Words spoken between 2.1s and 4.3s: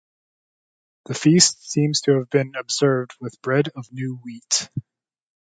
have been observed with bread of new